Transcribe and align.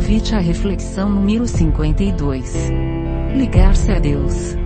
Convite 0.00 0.34
à 0.34 0.38
reflexão 0.38 1.10
número 1.10 1.46
52. 1.46 2.54
Ligar-se 3.36 3.92
a 3.92 3.98
Deus. 3.98 4.56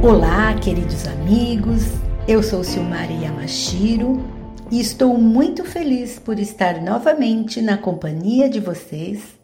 Olá, 0.00 0.54
queridos 0.54 1.08
amigos. 1.08 1.82
Eu 2.28 2.40
sou 2.40 2.62
Silmari 2.62 3.24
Yamashiro 3.24 4.22
e 4.70 4.78
estou 4.78 5.18
muito 5.18 5.64
feliz 5.64 6.16
por 6.16 6.38
estar 6.38 6.80
novamente 6.80 7.60
na 7.60 7.76
companhia 7.76 8.48
de 8.48 8.60
vocês 8.60 9.36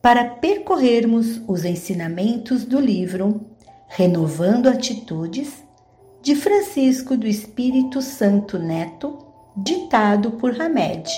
para 0.00 0.24
percorrermos 0.24 1.42
os 1.48 1.64
ensinamentos 1.64 2.64
do 2.64 2.78
livro 2.78 3.44
Renovando 3.88 4.68
Atitudes 4.68 5.64
de 6.22 6.36
Francisco 6.36 7.16
do 7.16 7.26
Espírito 7.26 8.00
Santo 8.00 8.56
Neto, 8.56 9.18
ditado 9.56 10.30
por 10.30 10.58
Hamed. 10.58 11.10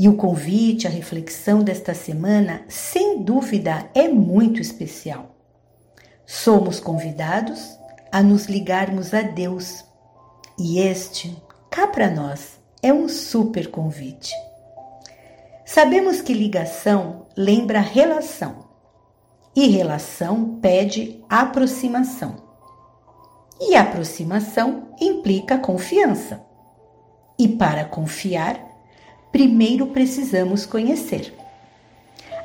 E 0.00 0.08
o 0.08 0.16
convite 0.16 0.86
à 0.86 0.90
reflexão 0.90 1.62
desta 1.62 1.92
semana, 1.92 2.62
sem 2.70 3.22
dúvida, 3.22 3.90
é 3.94 4.08
muito 4.08 4.58
especial. 4.58 5.36
Somos 6.24 6.80
convidados 6.80 7.78
a 8.10 8.22
nos 8.22 8.46
ligarmos 8.46 9.12
a 9.12 9.20
Deus, 9.20 9.84
e 10.58 10.78
este, 10.78 11.36
cá 11.70 11.86
para 11.86 12.08
nós, 12.08 12.58
é 12.82 12.90
um 12.90 13.10
super 13.10 13.70
convite. 13.70 14.32
Sabemos 15.66 16.22
que 16.22 16.32
ligação 16.32 17.26
lembra 17.36 17.80
relação, 17.80 18.70
e 19.54 19.68
relação 19.68 20.60
pede 20.62 21.22
aproximação. 21.28 22.36
E 23.60 23.76
aproximação 23.76 24.94
implica 24.98 25.58
confiança. 25.58 26.40
E 27.38 27.46
para 27.46 27.84
confiar, 27.84 28.69
primeiro 29.32 29.88
precisamos 29.88 30.66
conhecer. 30.66 31.34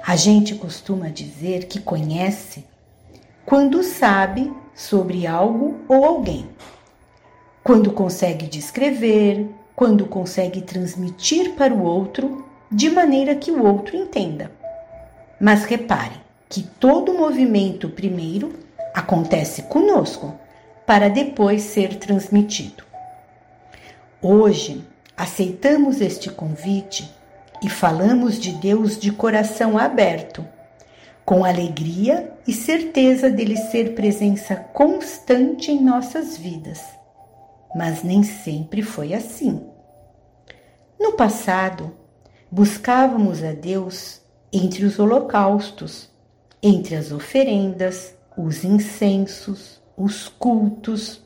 A 0.06 0.16
gente 0.16 0.56
costuma 0.56 1.10
dizer 1.10 1.66
que 1.66 1.80
conhece 1.80 2.66
quando 3.46 3.84
sabe 3.84 4.52
sobre 4.74 5.26
algo 5.26 5.80
ou 5.88 6.06
alguém, 6.06 6.48
quando 7.64 7.92
consegue 7.92 8.46
descrever, 8.46 9.48
quando 9.76 10.06
consegue 10.06 10.62
transmitir 10.62 11.54
para 11.54 11.74
o 11.74 11.84
outro 11.84 12.46
de 12.72 12.90
maneira 12.90 13.36
que 13.36 13.52
o 13.52 13.64
outro 13.64 13.96
entenda. 13.96 14.52
Mas 15.40 15.66
repare 15.66 16.16
que 16.48 16.64
todo 16.64 17.14
movimento 17.14 17.90
primeiro 17.90 18.54
acontece 18.94 19.64
conosco 19.64 20.34
para 20.86 21.10
depois 21.10 21.64
ser 21.64 21.96
transmitido. 21.96 22.84
Hoje, 24.22 24.84
aceitamos 25.16 26.02
este 26.02 26.30
convite 26.30 27.10
e 27.64 27.70
falamos 27.70 28.40
de 28.40 28.52
Deus 28.54 28.98
de 29.00 29.12
coração 29.12 29.78
aberto, 29.78 30.46
com 31.24 31.44
alegria 31.44 32.34
e 32.48 32.54
certeza 32.54 33.30
dele 33.30 33.58
ser 33.58 33.96
presença 33.96 34.56
constante 34.56 35.72
em 35.72 35.84
nossas 35.84 36.38
vidas. 36.38 36.82
Mas 37.76 38.04
nem 38.04 38.24
sempre 38.24 38.82
foi 38.82 39.14
assim. 39.14 39.66
No 41.00 41.14
passado, 41.14 41.92
buscávamos 42.52 43.44
a 43.44 43.52
Deus 43.52 44.22
entre 44.54 44.86
os 44.86 45.00
holocaustos, 45.00 46.10
entre 46.62 46.96
as 46.96 47.12
oferendas, 47.12 48.14
os 48.38 48.64
incensos, 48.64 49.82
os 49.98 50.28
cultos. 50.28 51.25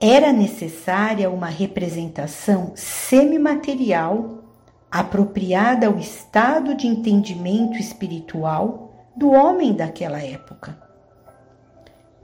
Era 0.00 0.32
necessária 0.32 1.28
uma 1.28 1.48
representação 1.48 2.70
semimaterial 2.76 4.44
apropriada 4.88 5.88
ao 5.88 5.98
estado 5.98 6.76
de 6.76 6.86
entendimento 6.86 7.78
espiritual 7.78 8.92
do 9.16 9.32
homem 9.32 9.72
daquela 9.72 10.22
época. 10.22 10.78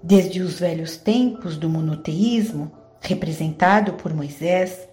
Desde 0.00 0.40
os 0.40 0.60
velhos 0.60 0.96
tempos 0.96 1.56
do 1.56 1.68
monoteísmo, 1.68 2.70
representado 3.00 3.94
por 3.94 4.14
Moisés, 4.14 4.88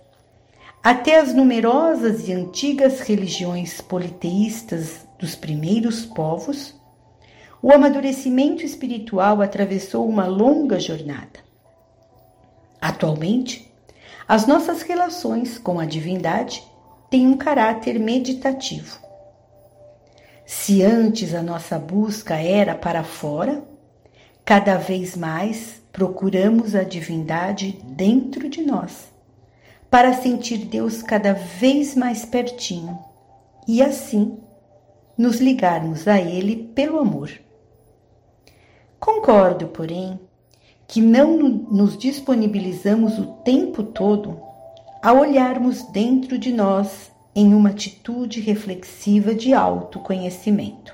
até 0.81 1.19
as 1.19 1.35
numerosas 1.35 2.27
e 2.27 2.33
antigas 2.33 3.01
religiões 3.01 3.79
politeístas 3.79 5.07
dos 5.19 5.35
primeiros 5.35 6.03
povos, 6.03 6.73
o 7.61 7.71
amadurecimento 7.71 8.65
espiritual 8.65 9.39
atravessou 9.39 10.09
uma 10.09 10.25
longa 10.25 10.79
jornada. 10.79 11.40
Atualmente, 12.81 13.71
as 14.27 14.47
nossas 14.47 14.81
relações 14.81 15.59
com 15.59 15.79
a 15.79 15.85
divindade 15.85 16.63
têm 17.11 17.27
um 17.27 17.37
caráter 17.37 17.99
meditativo. 17.99 18.99
Se 20.45 20.81
antes 20.81 21.35
a 21.35 21.43
nossa 21.43 21.77
busca 21.77 22.35
era 22.35 22.73
para 22.73 23.03
fora, 23.03 23.63
cada 24.43 24.77
vez 24.77 25.15
mais 25.15 25.81
procuramos 25.91 26.73
a 26.73 26.83
divindade 26.83 27.79
dentro 27.83 28.49
de 28.49 28.61
nós, 28.61 29.13
para 29.89 30.13
sentir 30.13 30.57
Deus 30.65 31.03
cada 31.03 31.33
vez 31.33 31.95
mais 31.95 32.25
pertinho 32.25 32.97
e 33.67 33.81
assim 33.81 34.39
nos 35.17 35.39
ligarmos 35.39 36.07
a 36.07 36.19
Ele 36.19 36.71
pelo 36.73 36.97
amor. 36.99 37.31
Concordo, 38.99 39.67
porém, 39.67 40.19
que 40.91 40.99
não 40.99 41.37
nos 41.37 41.97
disponibilizamos 41.97 43.17
o 43.17 43.27
tempo 43.45 43.81
todo 43.81 44.41
a 45.01 45.13
olharmos 45.13 45.83
dentro 45.83 46.37
de 46.37 46.51
nós 46.51 47.09
em 47.33 47.53
uma 47.53 47.69
atitude 47.69 48.41
reflexiva 48.41 49.33
de 49.33 49.53
autoconhecimento. 49.53 50.93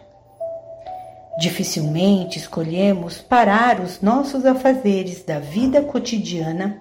Dificilmente 1.40 2.38
escolhemos 2.38 3.24
parar 3.24 3.80
os 3.80 4.00
nossos 4.00 4.46
afazeres 4.46 5.24
da 5.24 5.40
vida 5.40 5.81
cotidiana, 5.81 6.79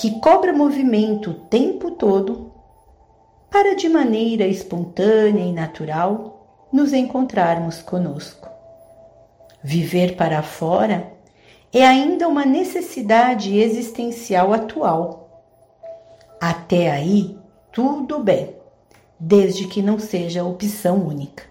que 0.00 0.18
cobra 0.18 0.54
movimento 0.54 1.32
o 1.32 1.34
tempo 1.34 1.90
todo, 1.90 2.50
para 3.50 3.76
de 3.76 3.90
maneira 3.90 4.46
espontânea 4.46 5.44
e 5.44 5.52
natural 5.52 6.66
nos 6.72 6.94
encontrarmos 6.94 7.82
conosco. 7.82 8.48
Viver 9.62 10.16
para 10.16 10.42
fora 10.42 11.11
é 11.72 11.86
ainda 11.86 12.28
uma 12.28 12.44
necessidade 12.44 13.58
existencial 13.58 14.52
atual. 14.52 15.42
Até 16.38 16.90
aí, 16.90 17.38
tudo 17.72 18.18
bem, 18.18 18.54
desde 19.18 19.66
que 19.66 19.80
não 19.80 19.98
seja 19.98 20.44
opção 20.44 21.06
única. 21.06 21.44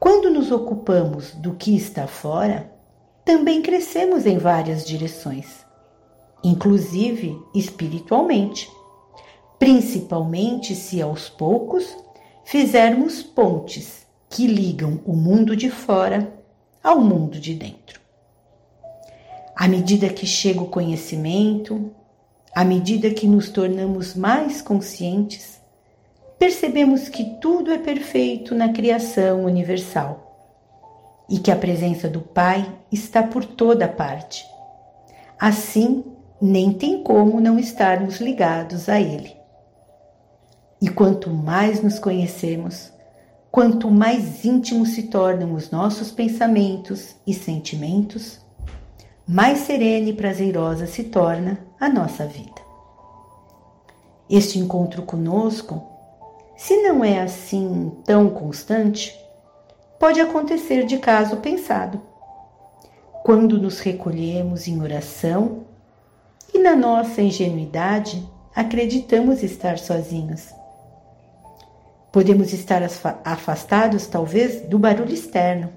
Quando 0.00 0.30
nos 0.30 0.50
ocupamos 0.50 1.34
do 1.34 1.54
que 1.54 1.76
está 1.76 2.06
fora, 2.06 2.72
também 3.24 3.60
crescemos 3.60 4.24
em 4.24 4.38
várias 4.38 4.86
direções, 4.86 5.66
inclusive 6.42 7.38
espiritualmente, 7.54 8.70
principalmente 9.58 10.74
se 10.74 11.02
aos 11.02 11.28
poucos 11.28 11.94
fizermos 12.42 13.22
pontes 13.22 14.06
que 14.30 14.46
ligam 14.46 15.00
o 15.04 15.12
mundo 15.12 15.54
de 15.54 15.68
fora 15.68 16.32
ao 16.82 17.00
mundo 17.00 17.38
de 17.38 17.54
dentro. 17.54 17.97
À 19.60 19.66
medida 19.66 20.08
que 20.08 20.24
chega 20.24 20.62
o 20.62 20.68
conhecimento, 20.68 21.90
à 22.54 22.64
medida 22.64 23.10
que 23.10 23.26
nos 23.26 23.48
tornamos 23.48 24.14
mais 24.14 24.62
conscientes, 24.62 25.60
percebemos 26.38 27.08
que 27.08 27.24
tudo 27.40 27.72
é 27.72 27.78
perfeito 27.78 28.54
na 28.54 28.72
criação 28.72 29.44
universal 29.44 30.54
e 31.28 31.40
que 31.40 31.50
a 31.50 31.56
presença 31.56 32.08
do 32.08 32.20
Pai 32.20 32.72
está 32.92 33.20
por 33.20 33.44
toda 33.44 33.88
parte. 33.88 34.46
Assim, 35.36 36.04
nem 36.40 36.72
tem 36.72 37.02
como 37.02 37.40
não 37.40 37.58
estarmos 37.58 38.20
ligados 38.20 38.88
a 38.88 39.00
Ele. 39.00 39.36
E 40.80 40.88
quanto 40.88 41.30
mais 41.30 41.82
nos 41.82 41.98
conhecemos, 41.98 42.92
quanto 43.50 43.90
mais 43.90 44.44
íntimos 44.44 44.90
se 44.90 45.08
tornam 45.08 45.52
os 45.52 45.68
nossos 45.72 46.12
pensamentos 46.12 47.16
e 47.26 47.34
sentimentos, 47.34 48.46
mais 49.28 49.58
serena 49.58 50.08
e 50.08 50.12
prazerosa 50.12 50.86
se 50.86 51.04
torna 51.04 51.58
a 51.78 51.88
nossa 51.88 52.24
vida. 52.26 52.62
Este 54.28 54.58
encontro 54.58 55.02
conosco, 55.02 55.82
se 56.56 56.82
não 56.82 57.04
é 57.04 57.20
assim 57.20 57.92
tão 58.04 58.30
constante, 58.30 59.14
pode 60.00 60.20
acontecer 60.20 60.86
de 60.86 60.98
caso 60.98 61.36
pensado, 61.36 62.00
quando 63.22 63.60
nos 63.60 63.80
recolhemos 63.80 64.66
em 64.66 64.80
oração 64.80 65.64
e, 66.54 66.58
na 66.58 66.74
nossa 66.74 67.20
ingenuidade, 67.20 68.26
acreditamos 68.54 69.42
estar 69.42 69.78
sozinhos 69.78 70.58
Podemos 72.10 72.54
estar 72.54 72.82
afastados, 73.24 74.06
talvez, 74.06 74.62
do 74.62 74.78
barulho 74.78 75.12
externo, 75.12 75.70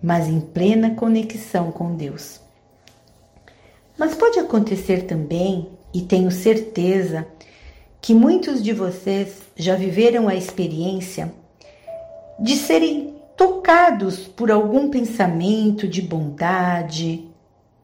mas 0.00 0.28
em 0.28 0.40
plena 0.40 0.94
conexão 0.94 1.72
com 1.72 1.96
Deus. 1.96 2.40
Mas 3.98 4.14
pode 4.14 4.38
acontecer 4.38 5.02
também, 5.02 5.68
e 5.92 6.02
tenho 6.02 6.30
certeza, 6.30 7.26
que 8.00 8.14
muitos 8.14 8.62
de 8.62 8.72
vocês 8.72 9.42
já 9.56 9.74
viveram 9.74 10.28
a 10.28 10.34
experiência 10.34 11.32
de 12.38 12.54
serem 12.56 13.14
tocados 13.36 14.18
por 14.18 14.50
algum 14.50 14.90
pensamento 14.90 15.88
de 15.88 16.02
bondade, 16.02 17.26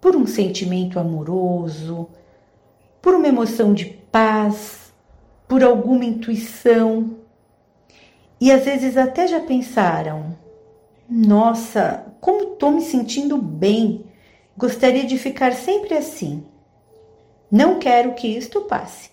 por 0.01 0.15
um 0.15 0.27
sentimento 0.27 0.99
amoroso, 0.99 2.09
por 3.01 3.15
uma 3.15 3.29
emoção 3.29 3.73
de 3.73 3.87
paz, 3.87 4.93
por 5.49 5.65
alguma 5.65 6.05
intuição. 6.05 7.17
E 8.41 8.51
às 8.53 8.65
vezes 8.65 8.97
até 8.97 9.27
já 9.27 9.41
pensaram: 9.41 10.37
nossa, 11.09 12.07
como 12.21 12.53
estou 12.53 12.71
me 12.71 12.83
sentindo 12.83 13.39
bem, 13.39 14.05
gostaria 14.57 15.05
de 15.05 15.19
ficar 15.19 15.53
sempre 15.53 15.95
assim. 15.95 16.45
Não 17.51 17.79
quero 17.79 18.15
que 18.15 18.27
isto 18.27 18.63
passe. 18.63 19.11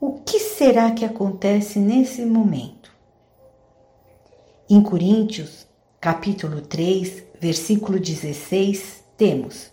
O 0.00 0.20
que 0.20 0.38
será 0.38 0.90
que 0.90 1.04
acontece 1.04 1.78
nesse 1.78 2.24
momento? 2.24 2.92
Em 4.68 4.82
Coríntios, 4.82 5.66
capítulo 6.00 6.60
3, 6.60 7.22
versículo 7.40 7.98
16, 7.98 9.04
temos: 9.16 9.70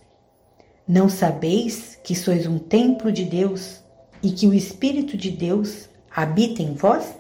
Não 0.88 1.10
sabeis 1.10 1.98
que 2.04 2.16
sois 2.16 2.46
um 2.46 2.60
templo 2.60 3.12
de 3.12 3.24
Deus 3.24 3.82
e 4.22 4.32
que 4.32 4.48
o 4.48 4.54
Espírito 4.54 5.18
de 5.18 5.32
Deus 5.32 5.90
habita 6.14 6.62
em 6.62 6.74
vós? 6.74 7.16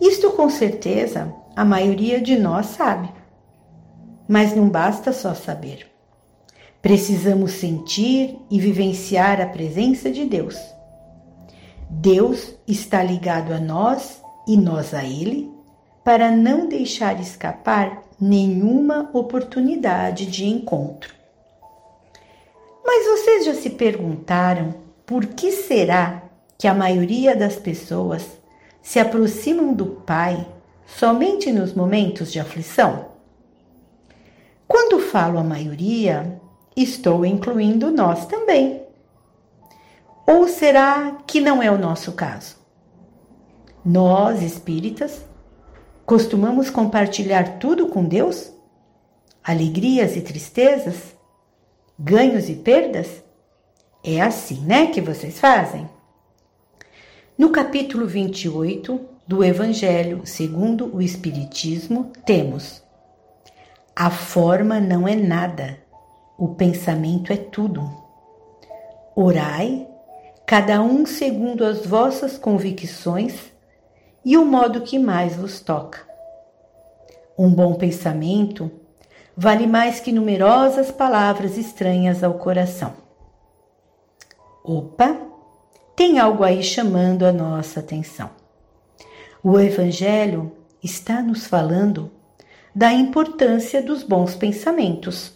Isto 0.00 0.32
com 0.32 0.50
certeza 0.50 1.34
a 1.54 1.64
maioria 1.64 2.20
de 2.20 2.38
nós 2.38 2.66
sabe. 2.66 3.15
Mas 4.28 4.54
não 4.54 4.68
basta 4.68 5.12
só 5.12 5.34
saber. 5.34 5.86
Precisamos 6.82 7.52
sentir 7.52 8.38
e 8.50 8.60
vivenciar 8.60 9.40
a 9.40 9.46
presença 9.46 10.10
de 10.10 10.24
Deus. 10.24 10.56
Deus 11.88 12.54
está 12.66 13.02
ligado 13.02 13.52
a 13.52 13.58
nós 13.58 14.22
e 14.46 14.56
nós 14.56 14.94
a 14.94 15.04
Ele 15.04 15.50
para 16.04 16.30
não 16.30 16.68
deixar 16.68 17.20
escapar 17.20 18.02
nenhuma 18.20 19.10
oportunidade 19.12 20.26
de 20.26 20.46
encontro. 20.46 21.14
Mas 22.84 23.04
vocês 23.06 23.44
já 23.44 23.54
se 23.54 23.70
perguntaram 23.70 24.74
por 25.04 25.26
que 25.26 25.50
será 25.50 26.22
que 26.56 26.68
a 26.68 26.74
maioria 26.74 27.34
das 27.34 27.56
pessoas 27.56 28.24
se 28.80 29.00
aproximam 29.00 29.74
do 29.74 29.86
Pai 29.86 30.46
somente 30.86 31.52
nos 31.52 31.74
momentos 31.74 32.32
de 32.32 32.38
aflição? 32.38 33.15
Falo 35.16 35.38
a 35.38 35.42
maioria, 35.42 36.38
estou 36.76 37.24
incluindo 37.24 37.90
nós 37.90 38.26
também. 38.26 38.82
Ou 40.26 40.46
será 40.46 41.22
que 41.26 41.40
não 41.40 41.62
é 41.62 41.70
o 41.70 41.78
nosso 41.78 42.12
caso? 42.12 42.56
Nós, 43.82 44.42
espíritas, 44.42 45.24
Costumamos 46.04 46.68
compartilhar 46.68 47.58
tudo 47.58 47.86
com 47.86 48.04
Deus? 48.04 48.52
Alegrias 49.42 50.16
e 50.16 50.20
tristezas? 50.20 51.16
Ganhos 51.98 52.50
e 52.50 52.54
perdas? 52.54 53.24
É 54.04 54.20
assim, 54.20 54.60
né, 54.66 54.88
que 54.88 55.00
vocês 55.00 55.40
fazem? 55.40 55.88
No 57.38 57.48
capítulo 57.48 58.06
28 58.06 59.00
do 59.26 59.42
Evangelho 59.42 60.26
segundo 60.26 60.94
o 60.94 61.00
Espiritismo, 61.00 62.12
temos: 62.26 62.85
A 63.98 64.10
forma 64.10 64.78
não 64.78 65.08
é 65.08 65.16
nada, 65.16 65.78
o 66.36 66.48
pensamento 66.48 67.32
é 67.32 67.36
tudo. 67.38 67.90
Orai, 69.14 69.88
cada 70.44 70.82
um 70.82 71.06
segundo 71.06 71.64
as 71.64 71.86
vossas 71.86 72.36
convicções 72.36 73.50
e 74.22 74.36
o 74.36 74.44
modo 74.44 74.82
que 74.82 74.98
mais 74.98 75.34
vos 75.34 75.60
toca. 75.60 76.00
Um 77.38 77.48
bom 77.48 77.72
pensamento 77.72 78.70
vale 79.34 79.66
mais 79.66 79.98
que 79.98 80.12
numerosas 80.12 80.90
palavras 80.90 81.56
estranhas 81.56 82.22
ao 82.22 82.34
coração. 82.34 82.92
Opa, 84.62 85.16
tem 85.96 86.18
algo 86.18 86.44
aí 86.44 86.62
chamando 86.62 87.24
a 87.24 87.32
nossa 87.32 87.80
atenção. 87.80 88.28
O 89.42 89.58
Evangelho 89.58 90.52
está 90.82 91.22
nos 91.22 91.46
falando 91.46 92.10
da 92.76 92.92
importância 92.92 93.82
dos 93.82 94.02
bons 94.02 94.34
pensamentos. 94.34 95.32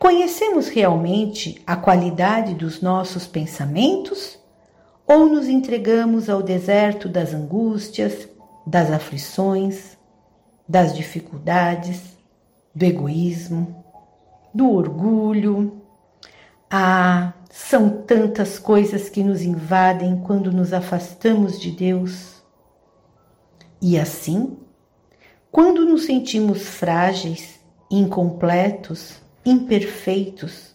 Conhecemos 0.00 0.66
realmente 0.66 1.62
a 1.64 1.76
qualidade 1.76 2.54
dos 2.54 2.82
nossos 2.82 3.28
pensamentos 3.28 4.36
ou 5.06 5.28
nos 5.28 5.46
entregamos 5.46 6.28
ao 6.28 6.42
deserto 6.42 7.08
das 7.08 7.32
angústias, 7.32 8.28
das 8.66 8.90
aflições, 8.90 9.96
das 10.68 10.92
dificuldades, 10.92 12.02
do 12.74 12.84
egoísmo, 12.84 13.84
do 14.52 14.72
orgulho. 14.72 15.80
Ah, 16.68 17.32
são 17.48 18.02
tantas 18.02 18.58
coisas 18.58 19.08
que 19.08 19.22
nos 19.22 19.40
invadem 19.40 20.20
quando 20.26 20.50
nos 20.50 20.72
afastamos 20.72 21.60
de 21.60 21.70
Deus. 21.70 22.42
E 23.80 23.96
assim, 23.96 24.58
quando 25.54 25.84
nos 25.84 26.06
sentimos 26.06 26.62
frágeis, 26.62 27.60
incompletos, 27.88 29.20
imperfeitos, 29.46 30.74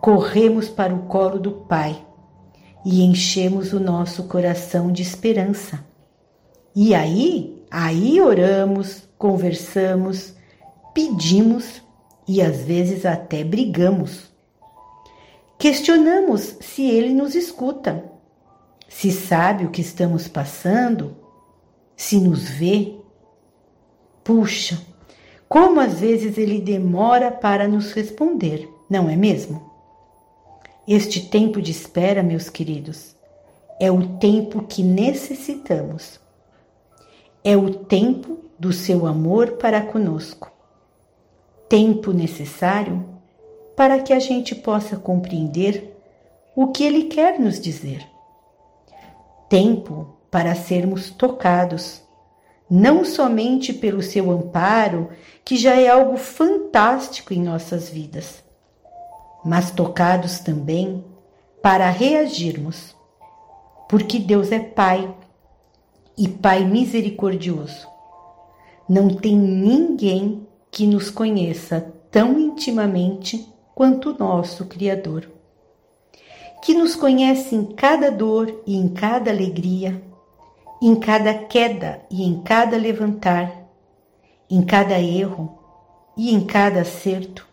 corremos 0.00 0.68
para 0.68 0.94
o 0.94 1.06
colo 1.06 1.40
do 1.40 1.50
Pai 1.50 2.06
e 2.84 3.02
enchemos 3.02 3.72
o 3.72 3.80
nosso 3.80 4.22
coração 4.28 4.92
de 4.92 5.02
esperança. 5.02 5.84
E 6.72 6.94
aí, 6.94 7.60
aí 7.68 8.20
oramos, 8.20 9.02
conversamos, 9.18 10.36
pedimos 10.94 11.82
e 12.28 12.40
às 12.40 12.58
vezes 12.58 13.04
até 13.04 13.42
brigamos. 13.42 14.32
Questionamos 15.58 16.58
se 16.60 16.88
ele 16.88 17.12
nos 17.12 17.34
escuta, 17.34 18.04
se 18.88 19.10
sabe 19.10 19.64
o 19.64 19.70
que 19.70 19.80
estamos 19.80 20.28
passando, 20.28 21.16
se 21.96 22.20
nos 22.20 22.48
vê. 22.48 22.95
Puxa, 24.26 24.84
como 25.48 25.78
às 25.78 26.00
vezes 26.00 26.36
ele 26.36 26.60
demora 26.60 27.30
para 27.30 27.68
nos 27.68 27.92
responder, 27.92 28.68
não 28.90 29.08
é 29.08 29.14
mesmo? 29.14 29.70
Este 30.88 31.28
tempo 31.28 31.62
de 31.62 31.70
espera, 31.70 32.24
meus 32.24 32.50
queridos, 32.50 33.14
é 33.78 33.88
o 33.88 34.16
tempo 34.18 34.64
que 34.64 34.82
necessitamos. 34.82 36.18
É 37.44 37.56
o 37.56 37.72
tempo 37.72 38.38
do 38.58 38.72
seu 38.72 39.06
amor 39.06 39.52
para 39.52 39.80
conosco. 39.80 40.50
Tempo 41.68 42.12
necessário 42.12 43.04
para 43.76 44.00
que 44.00 44.12
a 44.12 44.18
gente 44.18 44.56
possa 44.56 44.96
compreender 44.96 45.96
o 46.56 46.72
que 46.72 46.82
ele 46.82 47.04
quer 47.04 47.38
nos 47.38 47.60
dizer. 47.60 48.04
Tempo 49.48 50.16
para 50.32 50.56
sermos 50.56 51.10
tocados, 51.10 52.02
não 52.68 53.04
somente 53.04 53.72
pelo 53.72 54.02
seu 54.02 54.30
amparo, 54.30 55.10
que 55.44 55.56
já 55.56 55.74
é 55.74 55.88
algo 55.88 56.16
fantástico 56.16 57.32
em 57.32 57.42
nossas 57.42 57.88
vidas 57.88 58.46
mas 59.46 59.70
tocados 59.70 60.40
também 60.40 61.04
para 61.62 61.88
reagirmos, 61.88 62.96
porque 63.88 64.18
Deus 64.18 64.50
é 64.50 64.58
Pai 64.58 65.14
e 66.18 66.26
Pai 66.26 66.64
misericordioso. 66.64 67.86
Não 68.88 69.08
tem 69.08 69.36
ninguém 69.36 70.44
que 70.68 70.84
nos 70.84 71.10
conheça 71.10 71.94
tão 72.10 72.36
intimamente 72.40 73.48
quanto 73.72 74.10
o 74.10 74.18
nosso 74.18 74.66
Criador, 74.66 75.30
que 76.64 76.74
nos 76.74 76.96
conhece 76.96 77.54
em 77.54 77.66
cada 77.66 78.10
dor 78.10 78.62
e 78.66 78.76
em 78.76 78.88
cada 78.88 79.30
alegria, 79.30 80.02
em 80.80 80.94
cada 80.94 81.34
queda 81.34 82.02
e 82.10 82.22
em 82.24 82.42
cada 82.42 82.76
levantar, 82.76 83.50
em 84.48 84.62
cada 84.64 84.98
erro 84.98 85.58
e 86.16 86.34
em 86.34 86.44
cada 86.44 86.80
acerto, 86.80 87.46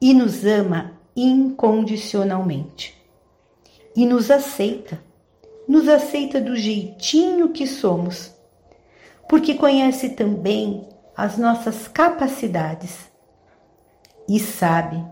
e 0.00 0.12
nos 0.12 0.44
ama 0.44 0.92
incondicionalmente. 1.16 3.00
E 3.94 4.06
nos 4.06 4.30
aceita, 4.30 5.00
nos 5.68 5.86
aceita 5.88 6.40
do 6.40 6.56
jeitinho 6.56 7.50
que 7.50 7.66
somos, 7.66 8.32
porque 9.28 9.54
conhece 9.54 10.10
também 10.10 10.88
as 11.16 11.36
nossas 11.36 11.86
capacidades 11.88 13.10
e 14.28 14.40
sabe 14.40 15.04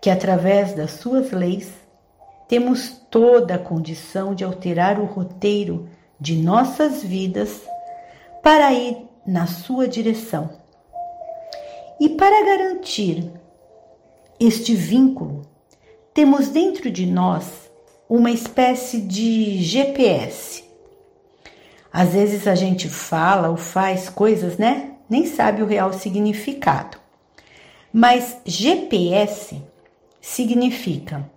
que 0.00 0.08
através 0.08 0.74
das 0.74 0.92
suas 0.92 1.30
leis 1.30 1.70
temos 2.48 2.88
toda 3.10 3.54
a 3.54 3.58
condição 3.58 4.34
de 4.34 4.44
alterar 4.44 4.98
o 5.00 5.04
roteiro 5.04 5.88
de 6.20 6.36
nossas 6.36 7.02
vidas 7.02 7.60
para 8.42 8.72
ir 8.72 8.96
na 9.26 9.46
sua 9.46 9.88
direção. 9.88 10.50
E 12.00 12.10
para 12.10 12.44
garantir 12.44 13.30
este 14.38 14.74
vínculo, 14.74 15.42
temos 16.12 16.48
dentro 16.48 16.90
de 16.90 17.06
nós 17.06 17.70
uma 18.08 18.30
espécie 18.30 19.00
de 19.00 19.62
GPS. 19.62 20.64
Às 21.92 22.12
vezes 22.12 22.46
a 22.46 22.54
gente 22.54 22.88
fala 22.88 23.48
ou 23.48 23.56
faz 23.56 24.08
coisas, 24.08 24.58
né? 24.58 24.92
Nem 25.08 25.26
sabe 25.26 25.62
o 25.62 25.66
real 25.66 25.92
significado. 25.92 26.98
Mas 27.92 28.38
GPS 28.44 29.62
significa 30.20 31.30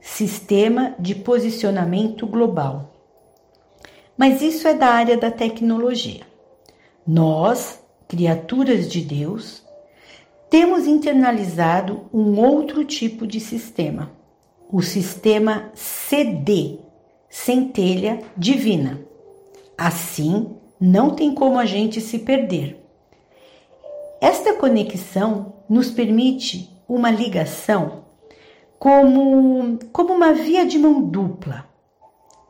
Sistema 0.00 0.94
de 0.98 1.14
Posicionamento 1.14 2.26
Global. 2.26 2.93
Mas 4.16 4.42
isso 4.42 4.68
é 4.68 4.74
da 4.74 4.88
área 4.88 5.16
da 5.16 5.30
tecnologia. 5.30 6.22
Nós, 7.06 7.82
criaturas 8.06 8.90
de 8.90 9.00
Deus, 9.00 9.62
temos 10.48 10.86
internalizado 10.86 12.08
um 12.12 12.38
outro 12.38 12.84
tipo 12.84 13.26
de 13.26 13.40
sistema, 13.40 14.12
o 14.70 14.80
sistema 14.82 15.70
CD, 15.74 16.78
centelha 17.28 18.20
divina. 18.36 19.00
Assim, 19.76 20.54
não 20.80 21.10
tem 21.10 21.34
como 21.34 21.58
a 21.58 21.64
gente 21.64 22.00
se 22.00 22.20
perder. 22.20 22.80
Esta 24.20 24.54
conexão 24.54 25.54
nos 25.68 25.90
permite 25.90 26.70
uma 26.88 27.10
ligação 27.10 28.04
como, 28.78 29.78
como 29.92 30.12
uma 30.12 30.32
via 30.32 30.64
de 30.64 30.78
mão 30.78 31.02
dupla. 31.02 31.68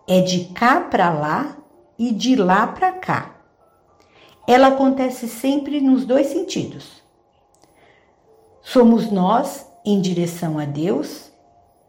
É 0.06 0.20
de 0.20 0.46
cá 0.46 0.80
para 0.80 1.10
lá 1.10 1.56
e 1.98 2.12
de 2.12 2.36
lá 2.36 2.66
para 2.66 2.92
cá. 2.92 3.36
Ela 4.46 4.68
acontece 4.68 5.28
sempre 5.28 5.80
nos 5.80 6.04
dois 6.04 6.26
sentidos. 6.26 7.02
Somos 8.62 9.10
nós 9.10 9.66
em 9.84 10.00
direção 10.00 10.58
a 10.58 10.64
Deus 10.64 11.32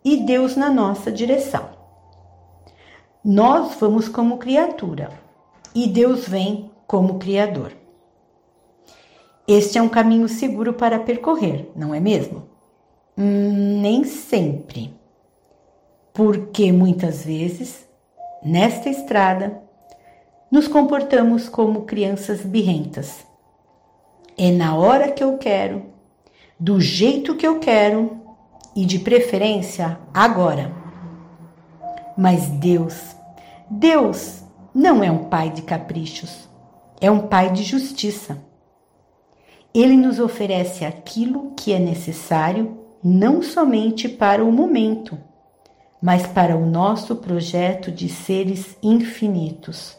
e 0.04 0.18
Deus 0.18 0.56
na 0.56 0.70
nossa 0.70 1.12
direção. 1.12 1.70
Nós 3.24 3.76
vamos 3.80 4.08
como 4.08 4.38
criatura 4.38 5.10
e 5.74 5.88
Deus 5.88 6.28
vem 6.28 6.70
como 6.88 7.18
Criador. 7.18 7.72
Este 9.48 9.78
é 9.78 9.82
um 9.82 9.90
caminho 9.90 10.28
seguro 10.28 10.74
para 10.74 11.00
percorrer, 11.00 11.72
não 11.76 11.94
é 11.94 12.00
mesmo? 12.00 12.48
Hum, 13.18 13.82
nem 13.82 14.04
sempre, 14.04 14.94
porque 16.14 16.72
muitas 16.72 17.24
vezes, 17.24 17.85
nesta 18.44 18.90
estrada, 18.90 19.62
nos 20.52 20.68
comportamos 20.68 21.50
como 21.50 21.82
crianças 21.82 22.42
birrentas. 22.42 23.26
É 24.38 24.52
na 24.52 24.76
hora 24.76 25.12
que 25.12 25.24
eu 25.24 25.38
quero, 25.38 25.86
do 26.60 26.80
jeito 26.80 27.36
que 27.36 27.46
eu 27.46 27.60
quero 27.60 28.22
e 28.76 28.86
de 28.86 29.00
preferência 29.00 29.98
agora. 30.14 30.72
Mas 32.18 32.48
Deus, 32.48 33.16
Deus 33.70 34.44
não 34.74 35.04
é 35.04 35.10
um 35.10 35.26
pai 35.26 35.50
de 35.50 35.62
caprichos, 35.62 36.50
é 37.00 37.10
um 37.10 37.28
pai 37.28 37.52
de 37.52 37.64
justiça. 37.64 38.38
Ele 39.74 39.98
nos 39.98 40.20
oferece 40.20 40.86
aquilo 40.86 41.54
que 41.56 41.74
é 41.74 41.80
necessário 41.80 42.78
não 43.04 43.42
somente 43.42 44.08
para 44.08 44.44
o 44.44 44.52
momento, 44.52 45.18
mas 46.06 46.28
para 46.28 46.56
o 46.56 46.68
nosso 46.68 47.16
projeto 47.16 47.92
de 47.92 48.08
seres 48.08 48.78
infinitos. 48.84 49.98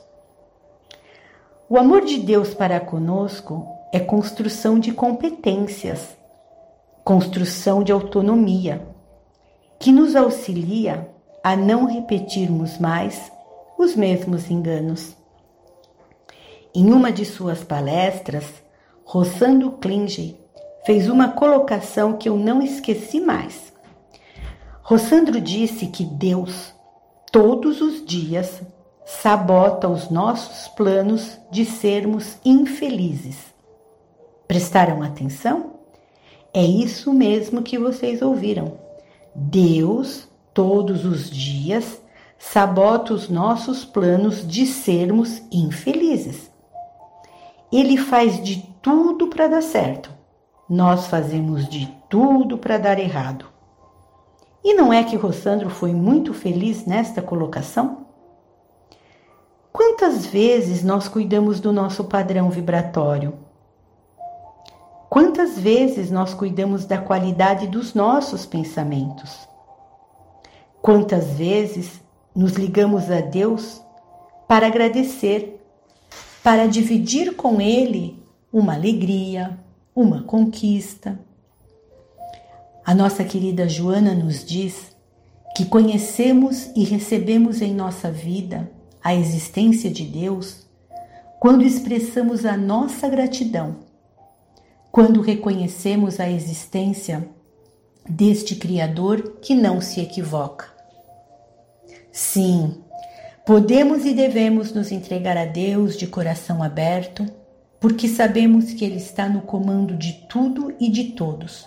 O 1.69 1.77
amor 1.77 2.05
de 2.05 2.21
Deus 2.21 2.55
para 2.55 2.79
conosco 2.79 3.67
é 3.93 3.99
construção 3.99 4.79
de 4.79 4.93
competências, 4.93 6.17
construção 7.03 7.83
de 7.83 7.91
autonomia, 7.91 8.87
que 9.81 9.91
nos 9.91 10.15
auxilia 10.15 11.11
a 11.43 11.57
não 11.57 11.87
repetirmos 11.87 12.79
mais 12.79 13.33
os 13.77 13.97
mesmos 13.97 14.49
enganos. 14.49 15.17
Em 16.73 16.93
uma 16.93 17.11
de 17.11 17.25
suas 17.25 17.65
palestras, 17.65 18.45
Rossando 19.05 19.73
Klinge 19.73 20.39
fez 20.85 21.09
uma 21.09 21.31
colocação 21.33 22.13
que 22.13 22.29
eu 22.29 22.37
não 22.37 22.63
esqueci 22.63 23.19
mais. 23.19 23.75
Rossandro 24.89 25.41
disse 25.41 25.89
que 25.89 26.05
Deus, 26.05 26.73
todos 27.33 27.81
os 27.81 28.07
dias, 28.07 28.63
sabota 29.05 29.89
os 29.89 30.11
nossos 30.11 30.69
planos 30.69 31.41
de 31.51 31.65
sermos 31.65 32.37
infelizes. 32.45 33.37
Prestaram 34.47 35.03
atenção? 35.03 35.81
É 36.55 36.63
isso 36.63 37.13
mesmo 37.13 37.65
que 37.65 37.77
vocês 37.77 38.23
ouviram. 38.23 38.79
Deus, 39.35 40.29
todos 40.55 41.05
os 41.05 41.29
dias, 41.29 42.01
sabota 42.39 43.13
os 43.13 43.29
nossos 43.29 43.85
planos 43.85 44.47
de 44.47 44.67
sermos 44.67 45.43
infelizes. 45.51 46.49
Ele 47.73 47.97
faz 47.97 48.41
de 48.41 48.63
tudo 48.81 49.27
para 49.27 49.49
dar 49.49 49.63
certo. 49.65 50.15
Nós 50.71 51.09
fazemos 51.09 51.69
de 51.69 51.93
tudo 52.09 52.57
para 52.57 52.79
dar 52.79 53.01
errado. 53.01 53.56
E 54.67 54.75
não 54.75 54.93
é 54.93 55.05
que 55.05 55.15
Rossandro 55.15 55.71
foi 55.71 55.95
muito 55.95 56.35
feliz 56.35 56.85
nesta 56.87 57.23
colocação? 57.23 58.09
Quantas 59.73 60.27
vezes 60.27 60.83
nós 60.83 61.07
cuidamos 61.07 61.61
do 61.61 61.73
nosso 61.73 62.03
padrão 62.03 62.51
vibratório? 62.51 63.35
Quantas 65.09 65.57
vezes 65.57 66.11
nós 66.11 66.35
cuidamos 66.35 66.85
da 66.85 66.99
qualidade 66.99 67.69
dos 67.69 67.95
nossos 67.95 68.45
pensamentos? 68.45 69.49
Quantas 70.83 71.27
vezes 71.35 72.03
nos 72.35 72.55
ligamos 72.55 73.09
a 73.09 73.21
Deus 73.21 73.81
para 74.49 74.67
agradecer, 74.67 75.65
para 76.43 76.67
dividir 76.67 77.37
com 77.37 77.61
Ele 77.61 78.21
uma 78.53 78.75
alegria, 78.75 79.57
uma 79.95 80.25
conquista. 80.25 81.25
A 82.87 82.95
nossa 82.95 83.25
querida 83.25 83.69
Joana 83.69 84.15
nos 84.15 84.45
diz 84.45 84.95
que 85.57 85.65
conhecemos 85.65 86.71
e 86.77 86.85
recebemos 86.85 87.61
em 87.61 87.75
nossa 87.75 88.13
vida 88.13 88.71
a 89.03 89.13
existência 89.13 89.91
de 89.91 90.05
Deus 90.05 90.65
quando 91.41 91.65
expressamos 91.65 92.47
a 92.47 92.57
nossa 92.57 93.09
gratidão, 93.09 93.79
quando 94.93 95.21
reconhecemos 95.21 96.21
a 96.21 96.31
existência 96.31 97.29
deste 98.09 98.55
Criador 98.55 99.41
que 99.43 99.53
não 99.53 99.81
se 99.81 100.01
equivoca. 100.01 100.67
Sim, 102.13 102.85
podemos 103.45 104.05
e 104.05 104.15
devemos 104.15 104.73
nos 104.73 104.93
entregar 104.93 105.37
a 105.37 105.45
Deus 105.45 105.97
de 105.97 106.07
coração 106.07 106.63
aberto, 106.63 107.27
porque 107.81 108.07
sabemos 108.07 108.73
que 108.75 108.85
Ele 108.85 108.99
está 108.99 109.29
no 109.29 109.41
comando 109.41 109.97
de 109.97 110.13
tudo 110.29 110.73
e 110.79 110.89
de 110.89 111.07
todos. 111.11 111.67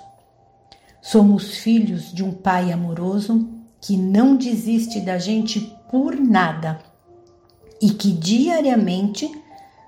Somos 1.02 1.58
filhos 1.58 2.14
de 2.14 2.24
um 2.24 2.32
Pai 2.32 2.72
amoroso 2.72 3.50
que 3.82 3.96
não 3.96 4.36
desiste 4.36 5.00
da 5.00 5.18
gente 5.18 5.74
por 5.90 6.16
nada 6.16 6.80
e 7.82 7.92
que 7.92 8.12
diariamente 8.12 9.30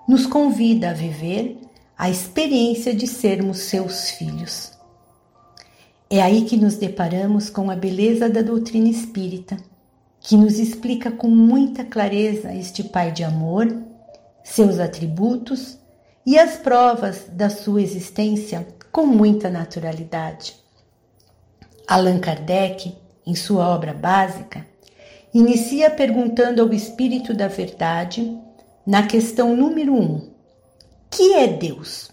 nos 0.08 0.26
convida 0.26 0.92
a 0.92 0.94
viver 0.94 1.60
a 1.98 2.10
experiência 2.10 2.96
de 2.96 3.06
sermos 3.06 3.60
seus 3.60 4.12
filhos. 4.12 4.72
É 6.10 6.22
aí 6.22 6.46
que 6.46 6.58
nos 6.58 6.76
deparamos 6.76 7.50
com 7.50 7.70
a 7.70 7.76
beleza 7.76 8.30
da 8.30 8.42
doutrina 8.42 8.90
espírita 8.90 9.58
que 10.22 10.38
nos 10.38 10.60
explica 10.60 11.12
com 11.12 11.28
muita 11.28 11.84
clareza 11.84 12.54
este 12.54 12.84
Pai 12.84 13.12
de 13.12 13.24
amor, 13.24 13.82
seus 14.44 14.80
atributos 14.80 15.78
e 16.26 16.38
as 16.38 16.58
provas 16.58 17.26
da 17.32 17.50
sua 17.50 17.82
existência 17.82 18.68
com 18.92 19.06
muita 19.06 19.50
naturalidade. 19.50 20.61
Allan 21.92 22.20
Kardec, 22.20 22.96
em 23.28 23.36
sua 23.36 23.68
obra 23.68 23.94
básica, 23.94 24.66
inicia 25.34 25.92
perguntando 25.92 26.62
ao 26.62 26.72
Espírito 26.72 27.34
da 27.34 27.50
Verdade, 27.50 28.34
na 28.88 29.06
questão 29.06 29.58
número 29.58 29.94
um: 29.94 30.32
Que 31.10 31.34
é 31.34 31.48
Deus? 31.48 32.10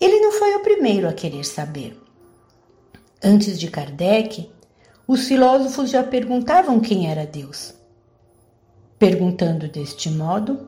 Ele 0.00 0.18
não 0.18 0.32
foi 0.32 0.54
o 0.54 0.62
primeiro 0.62 1.06
a 1.06 1.12
querer 1.12 1.44
saber. 1.44 2.02
Antes 3.22 3.60
de 3.60 3.70
Kardec, 3.70 4.50
os 5.06 5.28
filósofos 5.28 5.90
já 5.90 6.02
perguntavam 6.02 6.80
quem 6.80 7.10
era 7.10 7.26
Deus. 7.26 7.74
Perguntando 8.98 9.68
deste 9.68 10.08
modo, 10.08 10.66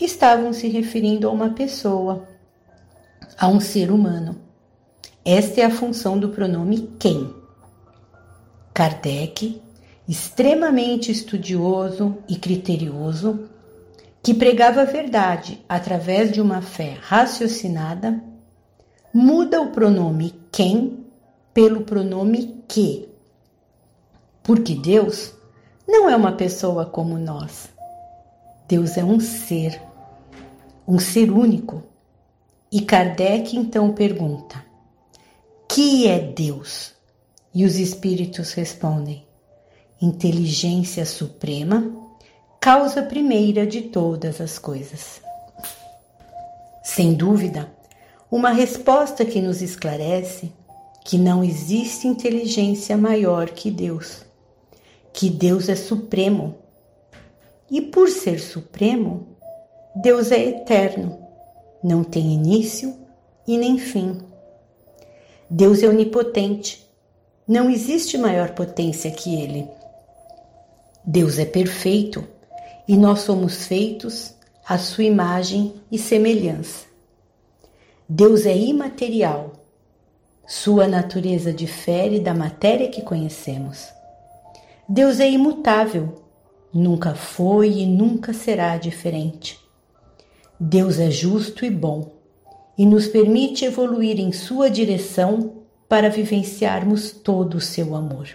estavam 0.00 0.52
se 0.52 0.68
referindo 0.68 1.26
a 1.26 1.32
uma 1.32 1.50
pessoa, 1.50 2.28
a 3.36 3.48
um 3.48 3.58
ser 3.58 3.90
humano. 3.90 4.49
Esta 5.24 5.60
é 5.60 5.64
a 5.64 5.70
função 5.70 6.18
do 6.18 6.30
pronome 6.30 6.90
quem. 6.98 7.34
Kardec, 8.72 9.60
extremamente 10.08 11.12
estudioso 11.12 12.16
e 12.26 12.36
criterioso, 12.36 13.48
que 14.22 14.32
pregava 14.32 14.82
a 14.82 14.86
verdade 14.86 15.62
através 15.68 16.32
de 16.32 16.40
uma 16.40 16.62
fé 16.62 16.96
raciocinada, 17.00 18.22
muda 19.12 19.60
o 19.60 19.70
pronome 19.70 20.34
quem 20.50 21.04
pelo 21.52 21.82
pronome 21.82 22.62
que 22.66 23.08
Porque 24.42 24.74
Deus 24.74 25.34
não 25.86 26.08
é 26.08 26.16
uma 26.16 26.32
pessoa 26.32 26.86
como 26.86 27.18
nós. 27.18 27.68
Deus 28.66 28.96
é 28.96 29.04
um 29.04 29.20
ser, 29.20 29.80
um 30.88 30.98
ser 30.98 31.30
único. 31.30 31.82
E 32.72 32.80
Kardec 32.80 33.56
então 33.56 33.92
pergunta: 33.92 34.69
que 35.72 36.08
é 36.08 36.18
Deus? 36.18 36.92
E 37.54 37.64
os 37.64 37.76
espíritos 37.76 38.52
respondem: 38.54 39.24
inteligência 40.02 41.06
suprema, 41.06 41.94
causa 42.60 43.02
primeira 43.02 43.64
de 43.64 43.82
todas 43.82 44.40
as 44.40 44.58
coisas. 44.58 45.22
Sem 46.82 47.14
dúvida, 47.14 47.72
uma 48.28 48.50
resposta 48.50 49.24
que 49.24 49.40
nos 49.40 49.62
esclarece 49.62 50.52
que 51.04 51.16
não 51.16 51.44
existe 51.44 52.08
inteligência 52.08 52.96
maior 52.96 53.50
que 53.50 53.70
Deus, 53.70 54.24
que 55.12 55.30
Deus 55.30 55.68
é 55.68 55.76
supremo. 55.76 56.56
E 57.70 57.80
por 57.80 58.08
ser 58.08 58.40
supremo, 58.40 59.36
Deus 59.94 60.32
é 60.32 60.48
eterno, 60.48 61.16
não 61.82 62.02
tem 62.02 62.32
início 62.32 62.96
e 63.46 63.56
nem 63.56 63.78
fim. 63.78 64.29
Deus 65.52 65.82
é 65.82 65.88
onipotente, 65.88 66.86
não 67.46 67.68
existe 67.68 68.16
maior 68.16 68.50
potência 68.50 69.10
que 69.10 69.34
Ele. 69.34 69.66
Deus 71.04 71.40
é 71.40 71.44
perfeito 71.44 72.24
e 72.86 72.96
nós 72.96 73.22
somos 73.22 73.66
feitos 73.66 74.32
à 74.64 74.78
sua 74.78 75.02
imagem 75.02 75.74
e 75.90 75.98
semelhança. 75.98 76.86
Deus 78.08 78.46
é 78.46 78.56
imaterial, 78.56 79.54
sua 80.46 80.86
natureza 80.86 81.52
difere 81.52 82.20
da 82.20 82.32
matéria 82.32 82.88
que 82.88 83.02
conhecemos. 83.02 83.88
Deus 84.88 85.18
é 85.18 85.28
imutável, 85.28 86.22
nunca 86.72 87.12
foi 87.16 87.70
e 87.70 87.86
nunca 87.86 88.32
será 88.32 88.76
diferente. 88.76 89.58
Deus 90.60 91.00
é 91.00 91.10
justo 91.10 91.64
e 91.64 91.70
bom 91.70 92.19
e 92.80 92.86
nos 92.86 93.06
permite 93.06 93.66
evoluir 93.66 94.18
em 94.18 94.32
sua 94.32 94.70
direção 94.70 95.64
para 95.86 96.08
vivenciarmos 96.08 97.10
todo 97.10 97.56
o 97.58 97.60
seu 97.60 97.94
amor. 97.94 98.30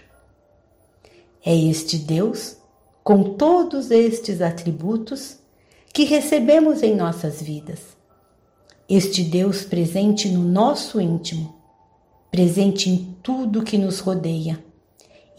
É 1.43 1.55
este 1.55 1.97
Deus, 1.97 2.55
com 3.03 3.23
todos 3.23 3.89
estes 3.89 4.43
atributos, 4.43 5.39
que 5.91 6.03
recebemos 6.03 6.83
em 6.83 6.95
nossas 6.95 7.41
vidas. 7.41 7.97
Este 8.87 9.23
Deus 9.23 9.63
presente 9.63 10.29
no 10.29 10.43
nosso 10.43 11.01
íntimo, 11.01 11.55
presente 12.29 12.87
em 12.87 13.17
tudo 13.23 13.63
que 13.63 13.79
nos 13.79 13.97
rodeia, 13.97 14.63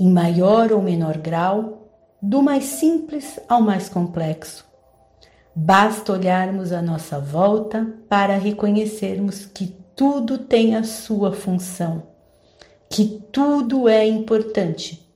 em 0.00 0.10
maior 0.10 0.72
ou 0.72 0.82
menor 0.82 1.18
grau, 1.18 1.92
do 2.20 2.42
mais 2.42 2.64
simples 2.64 3.38
ao 3.48 3.62
mais 3.62 3.88
complexo. 3.88 4.65
Basta 5.58 6.12
olharmos 6.12 6.70
à 6.70 6.82
nossa 6.82 7.18
volta 7.18 7.86
para 8.10 8.36
reconhecermos 8.36 9.46
que 9.46 9.74
tudo 9.96 10.36
tem 10.36 10.76
a 10.76 10.84
sua 10.84 11.32
função, 11.32 12.02
que 12.90 13.22
tudo 13.32 13.88
é 13.88 14.06
importante, 14.06 15.10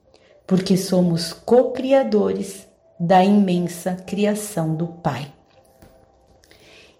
porque 0.46 0.78
somos 0.78 1.34
co-criadores 1.34 2.66
da 2.98 3.22
imensa 3.22 3.94
criação 3.94 4.74
do 4.74 4.86
Pai. 4.86 5.30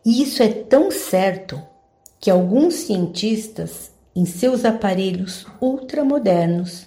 E 0.04 0.20
isso 0.22 0.42
é 0.42 0.48
tão 0.48 0.90
certo 0.90 1.58
que 2.20 2.30
alguns 2.30 2.74
cientistas, 2.74 3.90
em 4.14 4.26
seus 4.26 4.66
aparelhos 4.66 5.46
ultramodernos 5.62 6.86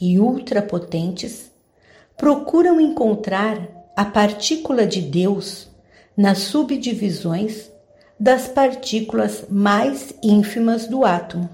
e 0.00 0.18
ultrapotentes, 0.18 1.52
procuram 2.16 2.80
encontrar 2.80 3.68
a 3.96 4.04
partícula 4.04 4.84
de 4.84 5.00
Deus 5.00 5.70
nas 6.16 6.38
subdivisões 6.38 7.70
das 8.18 8.46
partículas 8.46 9.44
mais 9.48 10.14
ínfimas 10.22 10.86
do 10.86 11.04
átomo. 11.04 11.48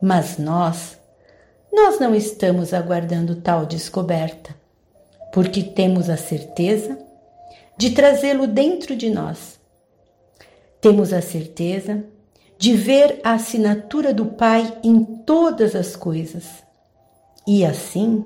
Mas 0.00 0.38
nós, 0.38 0.96
nós 1.72 1.98
não 1.98 2.14
estamos 2.14 2.72
aguardando 2.72 3.36
tal 3.36 3.66
descoberta, 3.66 4.54
porque 5.32 5.62
temos 5.62 6.08
a 6.08 6.16
certeza 6.16 6.98
de 7.76 7.90
trazê-lo 7.90 8.46
dentro 8.46 8.94
de 8.94 9.10
nós. 9.10 9.58
Temos 10.80 11.12
a 11.12 11.20
certeza 11.20 12.04
de 12.58 12.74
ver 12.74 13.20
a 13.24 13.32
assinatura 13.32 14.12
do 14.12 14.26
Pai 14.26 14.78
em 14.84 15.02
todas 15.02 15.74
as 15.74 15.96
coisas. 15.96 16.44
E 17.46 17.64
assim, 17.64 18.24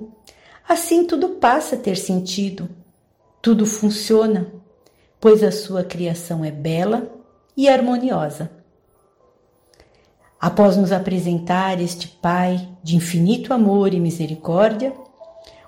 assim 0.67 1.05
tudo 1.05 1.29
passa 1.29 1.75
a 1.75 1.79
ter 1.79 1.95
sentido, 1.95 2.69
tudo 3.41 3.65
funciona, 3.65 4.45
pois 5.25 5.41
a 5.41 5.51
sua 5.51 5.83
criação 5.83 6.45
é 6.45 6.51
bela 6.51 7.09
e 7.57 7.67
harmoniosa. 7.67 8.51
Após 10.39 10.77
nos 10.77 10.91
apresentar 10.91 11.81
este 11.81 12.07
Pai 12.07 12.69
de 12.83 12.95
infinito 12.95 13.51
amor 13.51 13.91
e 13.95 13.99
misericórdia, 13.99 14.93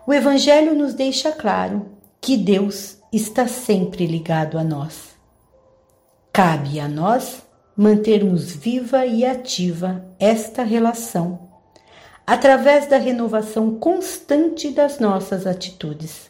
o 0.05 0.13
Evangelho 0.13 0.75
nos 0.75 0.93
deixa 0.93 1.31
claro 1.31 1.87
que 2.21 2.37
Deus 2.37 2.99
está 3.11 3.47
sempre 3.47 4.05
ligado 4.05 4.59
a 4.59 4.63
nós. 4.63 5.15
Cabe 6.31 6.79
a 6.79 6.87
nós 6.87 7.41
mantermos 7.75 8.51
viva 8.51 9.07
e 9.07 9.25
ativa 9.25 10.05
esta 10.19 10.61
relação 10.61 11.49
através 12.27 12.85
da 12.85 12.97
renovação 12.97 13.73
constante 13.79 14.69
das 14.69 14.99
nossas 14.99 15.47
atitudes. 15.47 16.29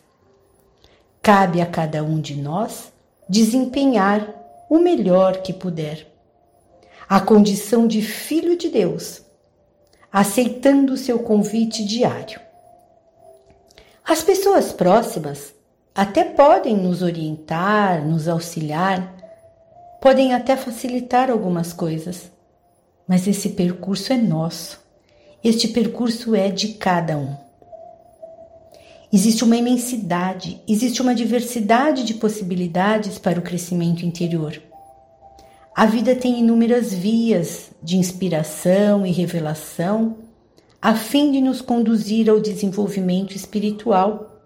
Cabe 1.22 1.60
a 1.60 1.66
cada 1.66 2.02
um 2.02 2.22
de 2.22 2.34
nós 2.34 2.96
desempenhar 3.30 4.34
o 4.70 4.80
melhor 4.80 5.42
que 5.42 5.54
puder. 5.54 6.08
A 7.08 7.20
condição 7.20 7.88
de 7.88 8.02
filho 8.02 8.58
de 8.58 8.70
Deus, 8.70 9.22
aceitando 10.12 10.94
o 10.94 10.98
seu 10.98 11.20
convite 11.20 11.86
diário. 11.86 12.40
As 14.06 14.24
pessoas 14.24 14.72
próximas 14.72 15.54
até 15.94 16.24
podem 16.24 16.78
nos 16.78 17.02
orientar, 17.02 18.06
nos 18.06 18.28
auxiliar, 18.28 19.16
podem 20.02 20.34
até 20.34 20.56
facilitar 20.56 21.30
algumas 21.30 21.74
coisas, 21.74 22.32
mas 23.08 23.28
esse 23.28 23.50
percurso 23.50 24.14
é 24.14 24.18
nosso. 24.18 24.80
Este 25.44 25.68
percurso 25.68 26.36
é 26.36 26.50
de 26.50 26.74
cada 26.74 27.18
um. 27.18 27.47
Existe 29.12 29.42
uma 29.46 29.56
imensidade, 29.56 30.62
existe 30.68 31.02
uma 31.02 31.16
diversidade 31.16 32.04
de 32.04 32.14
possibilidades 32.16 33.18
para 33.18 33.40
o 33.40 33.42
crescimento 33.42 34.06
interior. 34.06 34.62
A 35.74 35.86
vida 35.86 36.14
tem 36.14 36.40
inúmeras 36.40 36.94
vias 36.94 37.72
de 37.82 37.96
inspiração 37.96 39.06
e 39.06 39.12
revelação 39.12 40.18
a 40.82 40.94
fim 40.94 41.32
de 41.32 41.40
nos 41.40 41.62
conduzir 41.62 42.30
ao 42.30 42.42
desenvolvimento 42.42 43.34
espiritual. 43.34 44.42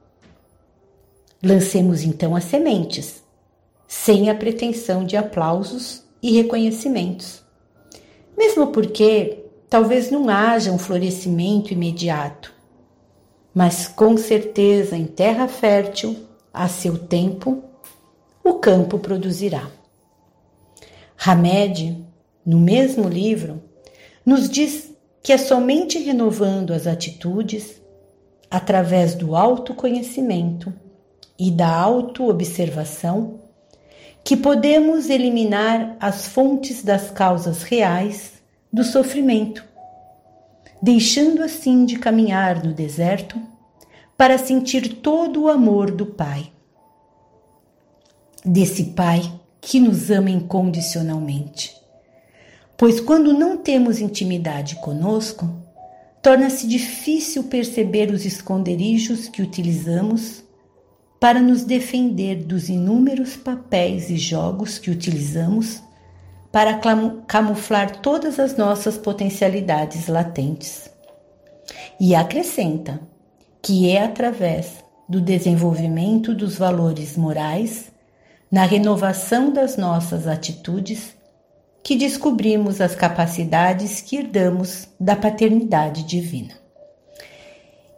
Lancemos 1.43 2.03
então 2.03 2.35
as 2.35 2.43
sementes, 2.43 3.23
sem 3.87 4.29
a 4.29 4.35
pretensão 4.35 5.03
de 5.03 5.17
aplausos 5.17 6.03
e 6.21 6.33
reconhecimentos. 6.33 7.41
Mesmo 8.37 8.67
porque 8.67 9.43
talvez 9.67 10.11
não 10.11 10.29
haja 10.29 10.71
um 10.71 10.77
florescimento 10.77 11.73
imediato 11.73 12.60
mas 13.53 13.87
com 13.87 14.17
certeza 14.17 14.95
em 14.95 15.05
terra 15.05 15.47
fértil, 15.47 16.15
a 16.53 16.67
seu 16.67 16.97
tempo, 16.97 17.63
o 18.43 18.55
campo 18.55 18.99
produzirá. 18.99 19.69
Hamed, 21.23 22.03
no 22.45 22.59
mesmo 22.59 23.07
livro, 23.07 23.61
nos 24.25 24.49
diz 24.49 24.91
que 25.21 25.31
é 25.31 25.37
somente 25.37 25.99
renovando 25.99 26.73
as 26.73 26.87
atitudes, 26.87 27.79
através 28.49 29.15
do 29.15 29.35
autoconhecimento 29.35 30.73
e 31.37 31.51
da 31.51 31.73
autoobservação, 31.73 33.39
que 34.23 34.35
podemos 34.35 35.09
eliminar 35.09 35.95
as 35.99 36.27
fontes 36.27 36.83
das 36.83 37.09
causas 37.11 37.63
reais 37.63 38.33
do 38.71 38.83
sofrimento 38.83 39.63
deixando 40.81 41.43
assim 41.43 41.85
de 41.85 41.99
caminhar 41.99 42.63
no 42.63 42.73
deserto 42.73 43.39
para 44.17 44.37
sentir 44.37 44.95
todo 44.95 45.43
o 45.43 45.47
amor 45.47 45.91
do 45.91 46.05
Pai. 46.05 46.51
Desse 48.43 48.85
Pai 48.85 49.21
que 49.61 49.79
nos 49.79 50.09
ama 50.09 50.31
incondicionalmente. 50.31 51.75
Pois 52.75 52.99
quando 52.99 53.31
não 53.31 53.57
temos 53.57 53.99
intimidade 53.99 54.75
conosco, 54.77 55.47
torna-se 56.21 56.67
difícil 56.67 57.43
perceber 57.43 58.11
os 58.11 58.25
esconderijos 58.25 59.27
que 59.27 59.41
utilizamos 59.41 60.43
para 61.19 61.39
nos 61.39 61.63
defender 61.63 62.43
dos 62.43 62.69
inúmeros 62.69 63.35
papéis 63.35 64.09
e 64.09 64.17
jogos 64.17 64.79
que 64.79 64.89
utilizamos 64.89 65.79
para 66.51 66.79
camuflar 67.27 68.01
todas 68.01 68.39
as 68.39 68.57
nossas 68.57 68.97
potencialidades 68.97 70.07
latentes. 70.07 70.89
E 71.99 72.13
acrescenta 72.13 72.99
que 73.61 73.89
é 73.89 74.03
através 74.03 74.83
do 75.07 75.21
desenvolvimento 75.21 76.33
dos 76.33 76.57
valores 76.57 77.15
morais, 77.15 77.91
na 78.51 78.65
renovação 78.65 79.51
das 79.51 79.77
nossas 79.77 80.27
atitudes, 80.27 81.15
que 81.83 81.95
descobrimos 81.95 82.81
as 82.81 82.95
capacidades 82.95 84.01
que 84.01 84.17
herdamos 84.17 84.87
da 84.99 85.15
paternidade 85.15 86.03
divina. 86.03 86.53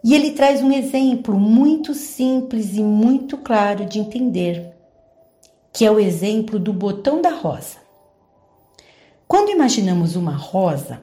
E 0.02 0.14
ele 0.14 0.32
traz 0.32 0.62
um 0.62 0.70
exemplo 0.70 1.38
muito 1.38 1.94
simples 1.94 2.76
e 2.76 2.82
muito 2.82 3.38
claro 3.38 3.86
de 3.86 3.98
entender, 3.98 4.72
que 5.72 5.84
é 5.84 5.90
o 5.90 5.98
exemplo 5.98 6.58
do 6.58 6.72
botão 6.72 7.22
da 7.22 7.30
rosa. 7.30 7.83
Quando 9.26 9.50
imaginamos 9.50 10.16
uma 10.16 10.36
rosa, 10.36 11.02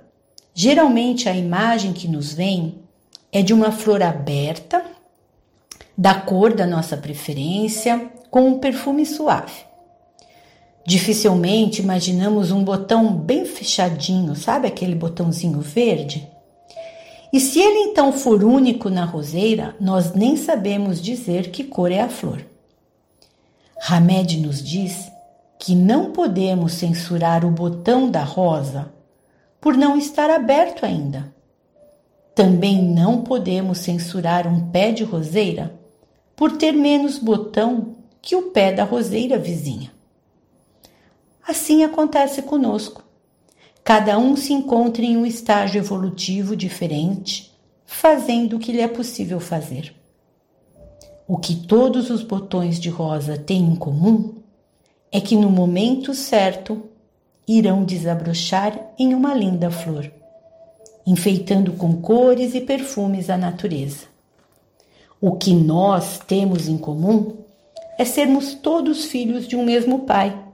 geralmente 0.54 1.28
a 1.28 1.36
imagem 1.36 1.94
que 1.94 2.08
nos 2.08 2.34
vem 2.34 2.80
é 3.32 3.42
de 3.42 3.54
uma 3.54 3.72
flor 3.72 4.04
aberta, 4.04 4.84
da 5.98 6.14
cor 6.14 6.54
da 6.54 6.66
nossa 6.66 6.96
preferência, 6.98 8.12
com 8.30 8.48
um 8.48 8.60
perfume 8.60 9.06
suave. 9.06 9.66
Dificilmente 10.86 11.82
imaginamos 11.82 12.52
um 12.52 12.64
botão 12.64 13.14
bem 13.14 13.46
fechadinho, 13.46 14.36
sabe 14.36 14.68
aquele 14.68 14.96
botãozinho 14.96 15.62
verde? 15.62 16.28
E 17.32 17.40
se 17.40 17.60
ele 17.60 17.92
então 17.92 18.12
for 18.12 18.44
único 18.44 18.90
na 18.90 19.06
roseira, 19.06 19.76
nós 19.80 20.14
nem 20.14 20.36
sabemos 20.36 21.02
dizer 21.02 21.52
que 21.52 21.64
cor 21.64 21.92
é 21.92 22.02
a 22.02 22.10
flor. 22.10 22.46
Hamed 23.88 24.38
nos 24.40 24.64
diz 24.64 25.11
que 25.64 25.76
não 25.76 26.12
podemos 26.12 26.74
censurar 26.74 27.46
o 27.46 27.52
botão 27.52 28.10
da 28.10 28.24
rosa 28.24 28.92
por 29.62 29.78
não 29.78 29.96
estar 29.96 30.28
aberto 30.28 30.84
ainda. 30.84 31.32
Também 32.34 32.82
não 32.82 33.22
podemos 33.22 33.78
censurar 33.78 34.48
um 34.48 34.72
pé 34.72 34.92
de 34.92 35.04
roseira 35.04 35.80
por 36.36 36.58
ter 36.58 36.72
menos 36.72 37.20
botão 37.20 37.98
que 38.20 38.36
o 38.36 38.50
pé 38.50 38.74
da 38.74 38.84
roseira 38.84 39.38
vizinha. 39.38 39.94
Assim 41.48 41.84
acontece 41.84 42.42
conosco. 42.42 43.04
Cada 43.84 44.18
um 44.18 44.36
se 44.36 44.54
encontra 44.54 45.06
em 45.06 45.16
um 45.16 45.28
estágio 45.28 45.78
evolutivo 45.78 46.56
diferente, 46.56 47.56
fazendo 47.86 48.56
o 48.56 48.60
que 48.60 48.72
lhe 48.72 48.82
é 48.82 48.88
possível 48.88 49.40
fazer. 49.40 49.94
O 51.28 51.38
que 51.38 51.56
todos 51.56 52.10
os 52.10 52.24
botões 52.24 52.80
de 52.80 52.90
rosa 52.90 53.38
têm 53.38 53.62
em 53.62 53.76
comum 53.76 54.41
é 55.12 55.20
que 55.20 55.36
no 55.36 55.50
momento 55.50 56.14
certo 56.14 56.84
irão 57.48 57.84
desabrochar 57.84 58.94
em 58.98 59.14
uma 59.14 59.34
linda 59.34 59.70
flor, 59.70 60.12
enfeitando 61.06 61.74
com 61.74 62.02
cores 62.02 62.56
e 62.56 62.62
perfumes 62.62 63.30
a 63.30 63.38
natureza. 63.38 64.06
O 65.20 65.36
que 65.36 65.54
nós 65.54 66.20
temos 66.20 66.68
em 66.68 66.78
comum 66.78 67.38
é 67.98 68.06
sermos 68.06 68.54
todos 68.54 69.06
filhos 69.06 69.48
de 69.48 69.56
um 69.56 69.64
mesmo 69.64 70.00
Pai 70.00 70.52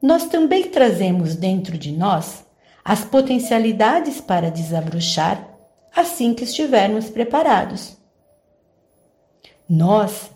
nós 0.00 0.26
também 0.26 0.70
trazemos 0.70 1.34
dentro 1.34 1.76
de 1.76 1.90
nós 1.90 2.44
as 2.84 3.04
potencialidades 3.04 4.20
para 4.20 4.50
desabrochar 4.50 5.46
assim 5.94 6.32
que 6.32 6.44
estivermos 6.44 7.10
preparados. 7.10 7.96
Nós 9.68 10.30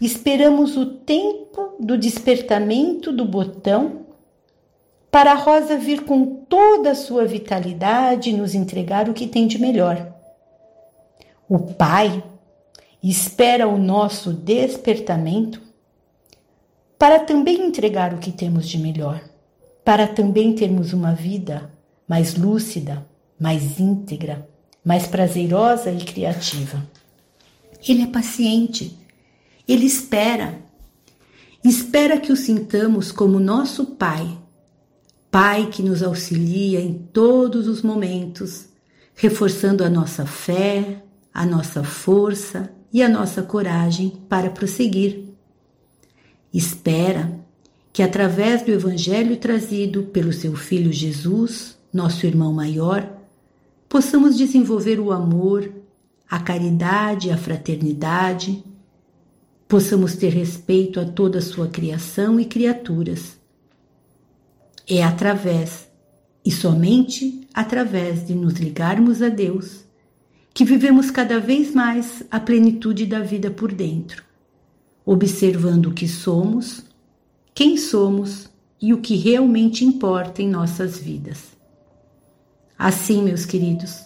esperamos 0.00 0.76
o 0.76 0.86
tempo 0.86 1.76
do 1.80 1.96
despertamento 1.96 3.12
do 3.12 3.24
botão 3.24 4.06
para 5.10 5.32
a 5.32 5.36
rosa 5.36 5.78
vir 5.78 6.04
com 6.04 6.26
toda 6.44 6.90
a 6.90 6.94
sua 6.94 7.24
vitalidade 7.24 8.30
e 8.30 8.32
nos 8.34 8.54
entregar 8.54 9.08
o 9.08 9.14
que 9.14 9.26
tem 9.26 9.46
de 9.46 9.58
melhor. 9.58 10.12
O 11.48 11.58
Pai 11.58 12.22
espera 13.02 13.66
o 13.66 13.78
nosso 13.78 14.32
despertamento 14.32 15.62
para 16.98 17.20
também 17.20 17.66
entregar 17.66 18.12
o 18.12 18.18
que 18.18 18.32
temos 18.32 18.68
de 18.68 18.78
melhor, 18.78 19.22
para 19.84 20.06
também 20.06 20.54
termos 20.54 20.92
uma 20.92 21.14
vida 21.14 21.70
mais 22.08 22.34
lúcida, 22.34 23.06
mais 23.38 23.78
íntegra, 23.78 24.48
mais 24.84 25.06
prazerosa 25.06 25.90
e 25.90 25.98
criativa. 25.98 26.86
Ele 27.86 28.02
é 28.02 28.06
paciente, 28.06 28.98
ele 29.66 29.86
espera, 29.86 30.60
espera 31.64 32.20
que 32.20 32.32
o 32.32 32.36
sintamos 32.36 33.10
como 33.10 33.40
nosso 33.40 33.86
Pai, 33.86 34.38
Pai 35.30 35.68
que 35.70 35.82
nos 35.82 36.02
auxilia 36.02 36.80
em 36.80 36.94
todos 36.94 37.66
os 37.66 37.82
momentos, 37.82 38.66
reforçando 39.14 39.84
a 39.84 39.90
nossa 39.90 40.24
fé, 40.24 41.02
a 41.34 41.44
nossa 41.44 41.82
força 41.82 42.70
e 42.92 43.02
a 43.02 43.08
nossa 43.08 43.42
coragem 43.42 44.12
para 44.28 44.48
prosseguir. 44.50 45.24
Espera 46.54 47.38
que, 47.92 48.02
através 48.02 48.62
do 48.62 48.70
Evangelho 48.70 49.36
trazido 49.36 50.04
pelo 50.04 50.32
seu 50.32 50.54
Filho 50.54 50.92
Jesus, 50.92 51.76
nosso 51.92 52.24
irmão 52.24 52.52
maior, 52.52 53.06
possamos 53.88 54.36
desenvolver 54.36 55.00
o 55.00 55.12
amor, 55.12 55.70
a 56.30 56.38
caridade, 56.38 57.30
a 57.30 57.36
fraternidade, 57.36 58.64
possamos 59.68 60.16
ter 60.16 60.30
respeito 60.30 61.00
a 61.00 61.04
toda 61.04 61.38
a 61.38 61.42
sua 61.42 61.68
criação 61.68 62.38
e 62.38 62.44
criaturas. 62.44 63.38
É 64.88 65.02
através, 65.02 65.88
e 66.44 66.50
somente 66.50 67.46
através 67.52 68.26
de 68.26 68.34
nos 68.34 68.54
ligarmos 68.54 69.22
a 69.22 69.28
Deus, 69.28 69.84
que 70.54 70.64
vivemos 70.64 71.10
cada 71.10 71.40
vez 71.40 71.74
mais 71.74 72.22
a 72.30 72.38
plenitude 72.38 73.06
da 73.06 73.20
vida 73.20 73.50
por 73.50 73.72
dentro 73.72 74.26
observando 75.06 75.86
o 75.86 75.94
que 75.94 76.08
somos, 76.08 76.84
quem 77.54 77.76
somos 77.76 78.50
e 78.82 78.92
o 78.92 79.00
que 79.00 79.14
realmente 79.14 79.84
importa 79.84 80.42
em 80.42 80.48
nossas 80.48 80.98
vidas. 80.98 81.56
Assim, 82.76 83.22
meus 83.22 83.46
queridos, 83.46 84.04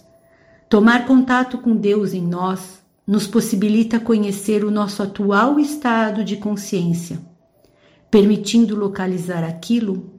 tomar 0.68 1.06
contato 1.06 1.56
com 1.56 1.74
Deus 1.74 2.12
em 2.12 2.20
nós 2.20 2.79
nos 3.10 3.26
possibilita 3.26 3.98
conhecer 3.98 4.64
o 4.64 4.70
nosso 4.70 5.02
atual 5.02 5.58
estado 5.58 6.22
de 6.22 6.36
consciência, 6.36 7.20
permitindo 8.08 8.76
localizar 8.76 9.42
aquilo 9.42 10.12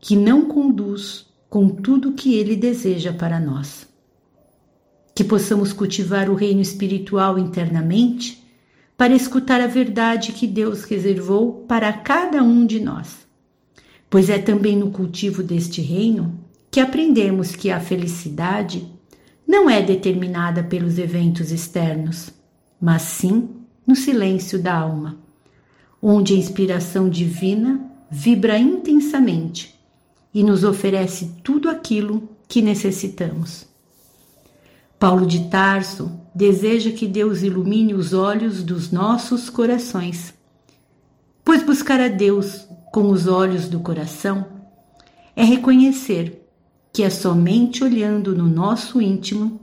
que 0.00 0.16
não 0.16 0.46
conduz 0.46 1.26
com 1.50 1.68
tudo 1.68 2.14
que 2.14 2.34
Ele 2.34 2.56
deseja 2.56 3.12
para 3.12 3.38
nós. 3.38 3.86
Que 5.14 5.22
possamos 5.22 5.74
cultivar 5.74 6.30
o 6.30 6.34
reino 6.34 6.62
espiritual 6.62 7.38
internamente 7.38 8.42
para 8.96 9.14
escutar 9.14 9.60
a 9.60 9.66
verdade 9.66 10.32
que 10.32 10.46
Deus 10.46 10.84
reservou 10.84 11.66
para 11.68 11.92
cada 11.92 12.42
um 12.42 12.64
de 12.64 12.80
nós. 12.80 13.18
Pois 14.08 14.30
é 14.30 14.38
também 14.38 14.78
no 14.78 14.90
cultivo 14.90 15.42
deste 15.42 15.82
reino 15.82 16.40
que 16.70 16.80
aprendemos 16.80 17.54
que 17.54 17.70
a 17.70 17.78
felicidade 17.78 18.90
não 19.52 19.68
é 19.68 19.82
determinada 19.82 20.62
pelos 20.62 20.96
eventos 20.96 21.52
externos, 21.52 22.30
mas 22.80 23.02
sim 23.02 23.50
no 23.86 23.94
silêncio 23.94 24.58
da 24.58 24.74
alma, 24.74 25.18
onde 26.00 26.32
a 26.32 26.36
inspiração 26.38 27.06
divina 27.06 27.78
vibra 28.10 28.58
intensamente 28.58 29.78
e 30.32 30.42
nos 30.42 30.64
oferece 30.64 31.34
tudo 31.44 31.68
aquilo 31.68 32.30
que 32.48 32.62
necessitamos. 32.62 33.66
Paulo 34.98 35.26
de 35.26 35.50
Tarso 35.50 36.10
deseja 36.34 36.90
que 36.90 37.06
Deus 37.06 37.42
ilumine 37.42 37.92
os 37.92 38.14
olhos 38.14 38.62
dos 38.62 38.90
nossos 38.90 39.50
corações, 39.50 40.32
pois 41.44 41.62
buscar 41.62 42.00
a 42.00 42.08
Deus 42.08 42.66
com 42.90 43.10
os 43.10 43.26
olhos 43.26 43.68
do 43.68 43.80
coração 43.80 44.46
é 45.36 45.44
reconhecer 45.44 46.41
que 46.92 47.02
é 47.02 47.10
somente 47.10 47.82
olhando 47.82 48.36
no 48.36 48.46
nosso 48.46 49.00
íntimo 49.00 49.60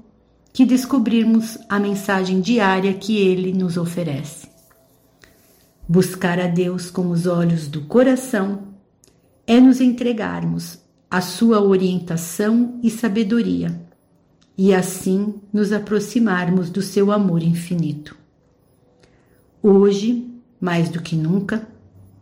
que 0.51 0.65
descobrirmos 0.65 1.57
a 1.69 1.79
mensagem 1.79 2.41
diária 2.41 2.93
que 2.93 3.17
ele 3.17 3.53
nos 3.53 3.77
oferece. 3.77 4.47
Buscar 5.87 6.39
a 6.39 6.47
Deus 6.47 6.89
com 6.89 7.09
os 7.09 7.27
olhos 7.27 7.67
do 7.67 7.81
coração 7.81 8.69
é 9.45 9.59
nos 9.59 9.79
entregarmos 9.79 10.79
à 11.09 11.21
sua 11.21 11.61
orientação 11.61 12.79
e 12.83 12.89
sabedoria 12.89 13.79
e 14.57 14.73
assim 14.73 15.35
nos 15.53 15.71
aproximarmos 15.71 16.69
do 16.69 16.81
seu 16.81 17.11
amor 17.11 17.41
infinito. 17.41 18.15
Hoje, 19.61 20.29
mais 20.59 20.89
do 20.89 21.01
que 21.01 21.15
nunca, 21.15 21.67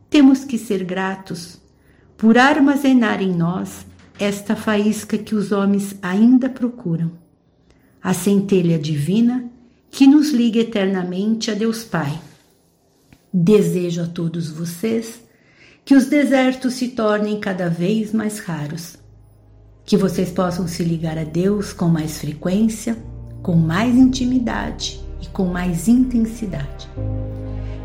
temos 0.09 0.43
que 0.43 0.57
ser 0.57 0.83
gratos 0.83 1.59
por 2.17 2.37
armazenar 2.37 3.21
em 3.21 3.33
nós 3.33 3.85
esta 4.19 4.55
faísca 4.55 5.17
que 5.17 5.35
os 5.35 5.51
homens 5.51 5.95
ainda 6.01 6.49
procuram, 6.49 7.11
a 8.01 8.13
centelha 8.13 8.77
divina 8.77 9.49
que 9.89 10.07
nos 10.07 10.31
liga 10.31 10.59
eternamente 10.59 11.49
a 11.51 11.53
Deus 11.53 11.83
Pai. 11.83 12.19
Desejo 13.33 14.03
a 14.03 14.07
todos 14.07 14.49
vocês 14.49 15.21
que 15.83 15.95
os 15.95 16.05
desertos 16.05 16.73
se 16.73 16.89
tornem 16.89 17.39
cada 17.39 17.69
vez 17.69 18.13
mais 18.13 18.39
raros 18.39 18.97
que 19.87 19.95
vocês 19.95 20.29
possam 20.29 20.67
se 20.67 20.83
ligar 20.83 21.17
a 21.17 21.23
Deus 21.23 21.71
com 21.71 21.87
mais 21.87 22.17
frequência, 22.17 22.97
com 23.41 23.55
mais 23.55 23.95
intimidade 23.95 24.99
e 25.21 25.27
com 25.27 25.45
mais 25.45 25.87
intensidade. 25.87 26.89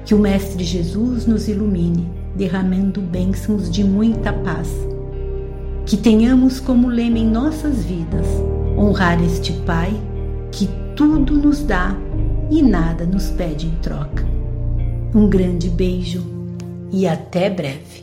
Que 0.05 0.13
o 0.13 0.19
Mestre 0.19 0.65
Jesus 0.65 1.27
nos 1.27 1.47
ilumine, 1.47 2.11
derramando 2.35 3.01
bênçãos 3.01 3.71
de 3.71 3.85
muita 3.85 4.33
paz. 4.33 4.69
Que 5.93 5.99
tenhamos 5.99 6.59
como 6.59 6.89
lema 6.89 7.19
em 7.19 7.27
nossas 7.27 7.85
vidas 7.85 8.27
honrar 8.79 9.23
este 9.23 9.53
Pai 9.67 9.93
que 10.51 10.67
tudo 10.97 11.35
nos 11.35 11.63
dá 11.65 11.95
e 12.51 12.63
nada 12.63 13.05
nos 13.05 13.29
pede 13.29 13.67
em 13.67 13.75
troca. 13.83 14.25
Um 15.15 15.29
grande 15.29 15.69
beijo 15.69 16.25
e 16.91 17.07
até 17.07 17.51
breve. 17.51 18.02